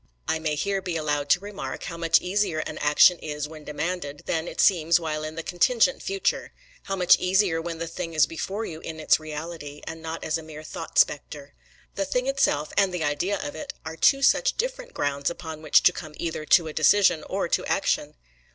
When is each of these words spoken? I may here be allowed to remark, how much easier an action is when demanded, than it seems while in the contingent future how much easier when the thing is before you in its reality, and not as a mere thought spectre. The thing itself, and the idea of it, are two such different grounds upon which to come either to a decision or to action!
I 0.27 0.39
may 0.39 0.55
here 0.55 0.81
be 0.81 0.97
allowed 0.97 1.29
to 1.29 1.39
remark, 1.39 1.83
how 1.83 1.95
much 1.95 2.19
easier 2.21 2.57
an 2.61 2.79
action 2.79 3.19
is 3.19 3.47
when 3.47 3.63
demanded, 3.63 4.23
than 4.25 4.47
it 4.47 4.59
seems 4.59 4.99
while 4.99 5.23
in 5.23 5.35
the 5.35 5.43
contingent 5.43 6.01
future 6.01 6.53
how 6.85 6.95
much 6.95 7.19
easier 7.19 7.61
when 7.61 7.77
the 7.77 7.85
thing 7.85 8.15
is 8.15 8.25
before 8.25 8.65
you 8.65 8.79
in 8.79 8.99
its 8.99 9.19
reality, 9.19 9.83
and 9.85 10.01
not 10.01 10.23
as 10.23 10.39
a 10.39 10.41
mere 10.41 10.63
thought 10.63 10.97
spectre. 10.97 11.53
The 11.93 12.05
thing 12.05 12.25
itself, 12.25 12.73
and 12.75 12.91
the 12.91 13.03
idea 13.03 13.37
of 13.47 13.53
it, 13.53 13.73
are 13.85 13.95
two 13.95 14.23
such 14.23 14.57
different 14.57 14.95
grounds 14.95 15.29
upon 15.29 15.61
which 15.61 15.83
to 15.83 15.93
come 15.93 16.15
either 16.17 16.45
to 16.45 16.67
a 16.67 16.73
decision 16.73 17.23
or 17.29 17.47
to 17.49 17.63
action! 17.67 18.15